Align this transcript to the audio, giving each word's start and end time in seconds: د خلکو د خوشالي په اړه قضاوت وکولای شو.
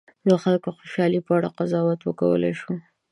د 0.27 0.29
خلکو 0.43 0.69
د 0.71 0.75
خوشالي 0.77 1.19
په 1.27 1.31
اړه 1.37 1.49
قضاوت 1.57 1.99
وکولای 2.03 2.53
شو. 2.59 2.73